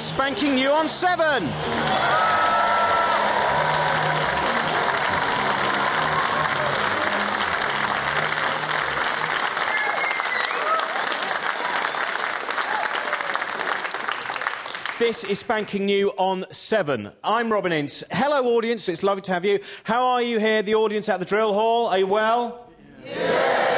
[0.00, 1.44] spanking new on 7.
[14.98, 17.12] This is Spanking New on 7.
[17.22, 18.02] I'm Robin Ince.
[18.10, 18.88] Hello, audience.
[18.88, 19.60] It's lovely to have you.
[19.84, 21.86] How are you here, the audience at the drill hall?
[21.86, 22.72] Are you well?
[23.04, 23.69] Yes.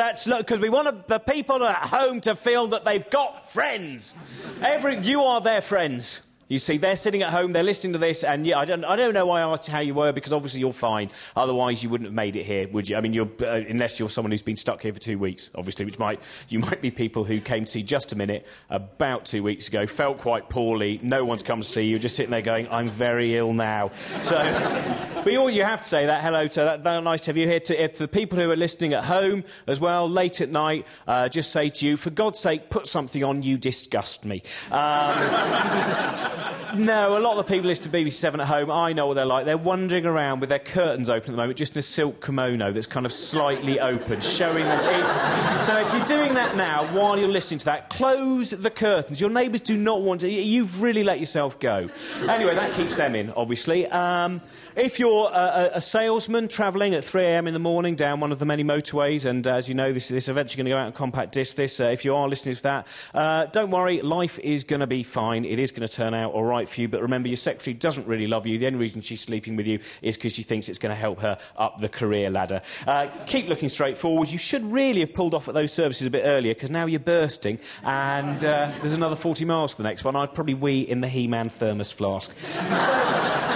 [0.00, 4.14] That's because we want the people at home to feel that they've got friends.
[4.62, 6.22] Every, you are their friends.
[6.50, 8.96] You see, they're sitting at home, they're listening to this, and yeah, I don't, I
[8.96, 11.12] don't know why I asked how you were, because obviously you're fine.
[11.36, 12.96] Otherwise, you wouldn't have made it here, would you?
[12.96, 15.84] I mean, you're, uh, unless you're someone who's been stuck here for two weeks, obviously,
[15.84, 19.44] which might, you might be people who came to see just a minute about two
[19.44, 22.66] weeks ago, felt quite poorly, no one's come to see you, just sitting there going,
[22.68, 23.92] I'm very ill now.
[24.22, 24.36] So,
[25.24, 27.46] but all you have to say that, hello to that, that nice to have you
[27.46, 27.60] here.
[27.60, 31.28] To, if the people who are listening at home as well, late at night, uh,
[31.28, 34.42] just say to you, for God's sake, put something on, you disgust me.
[34.72, 36.38] Um,
[36.76, 39.14] no, a lot of the people listening to BBC Seven at home, I know what
[39.14, 39.44] they're like.
[39.44, 42.72] They're wandering around with their curtains open at the moment, just in a silk kimono
[42.72, 45.66] that's kind of slightly open, showing that it's.
[45.66, 49.20] So if you're doing that now, while you're listening to that, close the curtains.
[49.20, 50.30] Your neighbours do not want to.
[50.30, 51.88] You've really let yourself go.
[52.28, 53.86] Anyway, that keeps them in, obviously.
[53.86, 54.40] Um,
[54.76, 57.46] if you're a, a salesman travelling at 3 a.m.
[57.46, 60.08] in the morning down one of the many motorways, and uh, as you know, this,
[60.08, 62.54] this eventually going to go out on compact disc, this, uh, if you are listening
[62.54, 65.44] to that, uh, don't worry, life is going to be fine.
[65.44, 66.88] It is going to turn out all right for you.
[66.88, 68.58] But remember, your secretary doesn't really love you.
[68.58, 71.20] The only reason she's sleeping with you is because she thinks it's going to help
[71.20, 72.62] her up the career ladder.
[72.86, 74.28] Uh, keep looking straight forward.
[74.28, 77.00] You should really have pulled off at those services a bit earlier because now you're
[77.00, 80.16] bursting, and uh, there's another 40 miles to the next one.
[80.16, 82.36] I'd probably wee in the He Man thermos flask.
[82.38, 83.49] So,